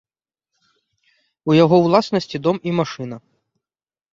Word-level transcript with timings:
У 1.51 1.57
яго 1.63 1.75
ўласнасці 1.85 2.37
дом 2.49 2.57
і 2.71 2.77
машына. 2.81 3.17